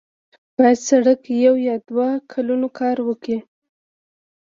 [0.57, 3.39] باید سړک یو یا دوه کلونه کار ورکړي.